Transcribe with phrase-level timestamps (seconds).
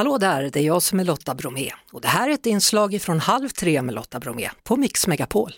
[0.00, 3.02] Hallå där, det är jag som är Lotta Bromé och det här är ett inslag
[3.02, 5.52] från Halv tre med Lotta Bromé på Mix Megapol.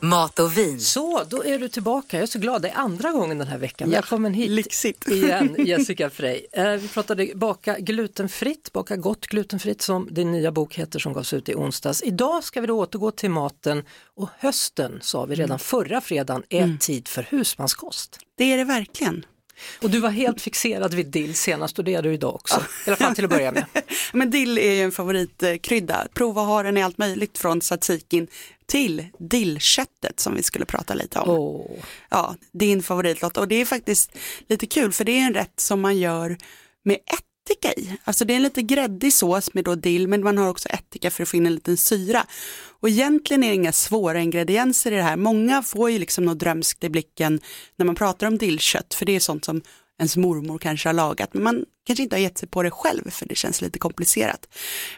[0.00, 0.80] Mat och vin.
[0.80, 2.16] Så, då är du tillbaka.
[2.16, 3.90] Jag är så glad, det är andra gången den här veckan.
[3.90, 5.08] Ja, Välkommen hit lyxigt.
[5.10, 6.46] igen, Jessica Frey.
[6.52, 11.32] Eh, vi pratade baka glutenfritt, baka gott glutenfritt som din nya bok heter som gavs
[11.32, 12.02] ut i onsdags.
[12.02, 13.82] Idag ska vi då återgå till maten
[14.16, 18.18] och hösten sa vi redan förra fredagen är tid för husmanskost.
[18.36, 19.24] Det är det verkligen.
[19.82, 22.62] Och du var helt fixerad vid dill senast och det är du idag också.
[22.86, 23.64] I alla fall till att börja med.
[24.12, 26.06] Men dill är ju en favoritkrydda.
[26.14, 28.26] Prova att ha den i allt möjligt från tzatzikin
[28.66, 31.30] till dillköttet som vi skulle prata lite om.
[31.30, 31.84] Åh.
[32.08, 34.16] Ja, din favoritlåt och det är faktiskt
[34.48, 36.36] lite kul för det är en rätt som man gör
[36.82, 36.98] med
[37.44, 37.96] ättika i.
[38.04, 41.10] Alltså det är en lite gräddig sås med då dill men man har också ättika
[41.10, 42.26] för att få in en liten syra.
[42.80, 45.16] Och egentligen är det inga svåra ingredienser i det här.
[45.16, 47.40] Många får ju liksom något drömskt i blicken
[47.76, 49.62] när man pratar om dillkött för det är sånt som
[49.98, 53.10] ens mormor kanske har lagat men man kanske inte har gett sig på det själv
[53.10, 54.48] för det känns lite komplicerat.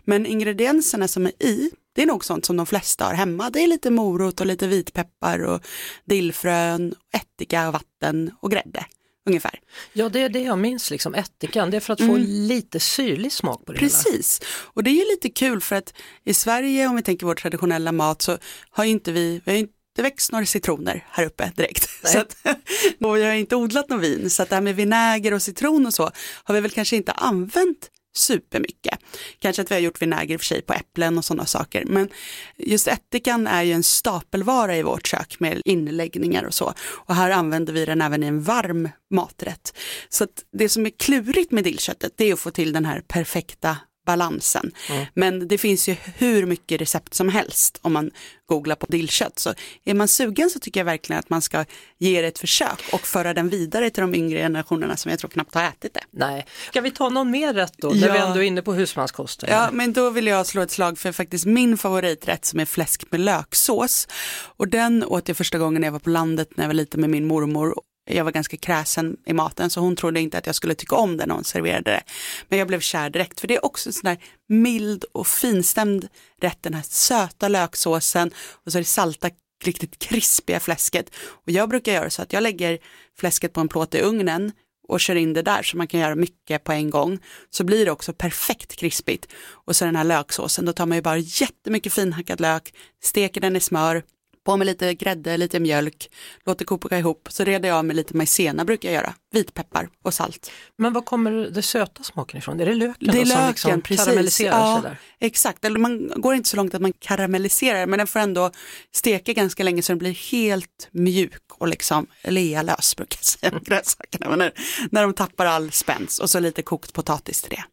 [0.05, 3.51] Men ingredienserna som är i det är nog sånt som de flesta har hemma.
[3.51, 5.61] Det är lite morot och lite vitpeppar och
[6.05, 8.87] dillfrön, ättika, vatten och grädde
[9.27, 9.61] ungefär.
[9.93, 11.71] Ja, det är det jag minns, liksom ättikan.
[11.71, 13.89] Det är för att få lite syrlig smak på det hela.
[13.89, 17.93] Precis, och det är lite kul för att i Sverige om vi tänker vår traditionella
[17.93, 18.39] mat så
[18.71, 21.89] har inte vi, vi har inte växt några citroner här uppe direkt.
[22.05, 22.37] Så att,
[23.01, 25.87] och vi har inte odlat någon vin så att det här med vinäger och citron
[25.87, 26.11] och så
[26.45, 28.98] har vi väl kanske inte använt supermycket.
[29.39, 31.84] Kanske att vi har gjort vinäger i och för sig på äpplen och sådana saker.
[31.86, 32.09] Men
[32.56, 36.75] just ättikan är ju en stapelvara i vårt kök med inläggningar och så.
[36.81, 39.78] Och här använder vi den även i en varm maträtt.
[40.09, 43.00] Så att det som är klurigt med dillköttet det är att få till den här
[43.00, 43.77] perfekta
[44.07, 44.73] balansen.
[45.15, 48.11] Men det finns ju hur mycket recept som helst om man
[48.49, 49.39] googlar på dillkött.
[49.39, 49.55] Så
[49.85, 51.65] är man sugen så tycker jag verkligen att man ska
[51.99, 55.31] ge det ett försök och föra den vidare till de yngre generationerna som jag tror
[55.31, 56.01] knappt har ätit det.
[56.11, 56.47] Nej.
[56.71, 58.12] Ska vi ta någon mer rätt då, när Ja.
[58.12, 59.49] vi ändå är inne på husmanskosten?
[59.53, 63.05] Ja, men då vill jag slå ett slag för faktiskt min favoriträtt som är fläsk
[63.11, 64.09] med löksås.
[64.56, 67.00] Och den åt jag första gången när jag var på landet när jag var liten
[67.00, 67.75] med min mormor.
[68.06, 71.17] Jag var ganska kräsen i maten så hon trodde inte att jag skulle tycka om
[71.17, 72.03] det när hon serverade det.
[72.49, 74.19] Men jag blev kär direkt för det är också en sån där
[74.49, 76.09] mild och finstämd
[76.41, 78.31] rätt, den här söta löksåsen
[78.65, 79.31] och så är det salta
[79.65, 81.15] riktigt krispiga fläsket.
[81.17, 82.78] Och jag brukar göra så att jag lägger
[83.19, 84.53] fläsket på en plåt i ugnen
[84.88, 87.19] och kör in det där så man kan göra mycket på en gång
[87.50, 89.33] så blir det också perfekt krispigt.
[89.49, 93.56] Och så den här löksåsen, då tar man ju bara jättemycket finhackad lök, steker den
[93.56, 94.03] i smör,
[94.47, 96.11] på med lite grädde, lite mjölk,
[96.45, 100.51] låter koka ihop, så reder jag med lite majsena brukar jag göra, vitpeppar och salt.
[100.79, 102.61] Men var kommer det söta smaken ifrån?
[102.61, 104.41] Är det löken Det är löken, liksom precis.
[104.41, 104.83] Ja,
[105.21, 108.51] exakt, eller man går inte så långt att man karamelliserar men den får ändå
[108.95, 113.65] steka ganska länge så den blir helt mjuk och liksom lealös brukar jag säga med
[113.67, 114.37] grönsakerna.
[114.37, 114.53] När,
[114.91, 117.65] när de tappar all spänst och så lite kokt potatis till det.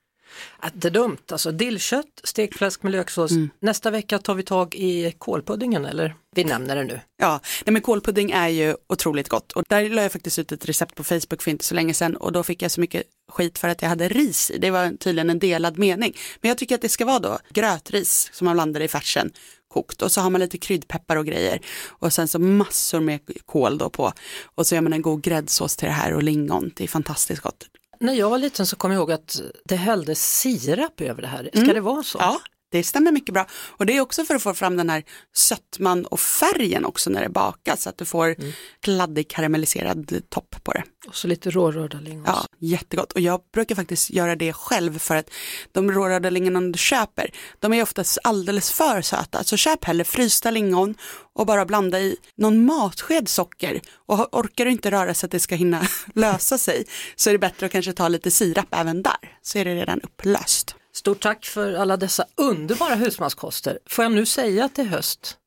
[0.65, 3.31] Inte dumt, alltså dillkött, stekfläsk med löksås.
[3.31, 3.49] Mm.
[3.59, 6.15] Nästa vecka tar vi tag i kålpuddingen eller?
[6.35, 6.99] Vi nämner det nu.
[7.17, 10.69] Ja, nej men kålpudding är ju otroligt gott och där la jag faktiskt ut ett
[10.69, 13.59] recept på Facebook för inte så länge sedan och då fick jag så mycket skit
[13.59, 14.57] för att jag hade ris i.
[14.57, 16.17] Det var tydligen en delad mening.
[16.41, 19.31] Men jag tycker att det ska vara då grötris som man blandar i färsen
[19.67, 23.77] kokt och så har man lite kryddpeppar och grejer och sen så massor med kål
[23.77, 24.13] då på
[24.55, 26.71] och så gör man en god gräddsås till det här och lingon.
[26.75, 27.67] Det är fantastiskt gott.
[27.99, 31.49] När jag var liten så kom jag ihåg att det hälldes sirap över det här.
[31.53, 32.19] Ska det vara så?
[32.19, 32.31] Mm.
[32.33, 32.39] Ja,
[32.73, 33.47] det stämmer mycket bra.
[33.51, 35.03] Och det är också för att få fram den här
[35.33, 38.35] sötman och färgen också när det bakas, så att du får
[38.81, 40.83] kladdig karamelliserad topp på det.
[41.07, 42.23] Och så lite rårörda lingon.
[42.27, 43.11] Ja, jättegott.
[43.11, 45.29] Och jag brukar faktiskt göra det själv för att
[45.71, 49.43] de rårörda lingonen du köper, de är oftast alldeles för söta.
[49.43, 50.95] Så köp hellre frysta lingon
[51.33, 53.81] och bara blanda i någon matsked socker.
[54.05, 56.85] Och orkar du inte röra så att det ska hinna lösa sig
[57.15, 59.37] så är det bättre att kanske ta lite sirap även där.
[59.41, 60.75] Så är det redan upplöst.
[60.95, 63.79] Stort tack för alla dessa underbara husmanskoster.
[63.89, 65.37] Får jag nu säga att det är höst?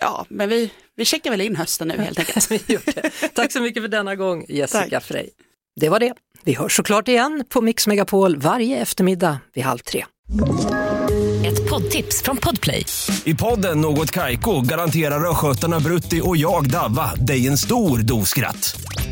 [0.00, 2.50] Ja, men vi, vi checkar väl in hösten nu helt enkelt.
[2.50, 3.28] Vi gör det.
[3.34, 5.04] Tack så mycket för denna gång Jessica Tack.
[5.04, 5.28] Frey.
[5.76, 6.14] Det var det.
[6.44, 10.04] Vi hörs såklart igen på Mix Megapol varje eftermiddag vid halv tre.
[11.46, 12.86] Ett poddtips från Podplay.
[13.24, 18.80] I podden Något Kaiko garanterar östgötarna Brutti och jag, Davva, dig en stor dos skratt.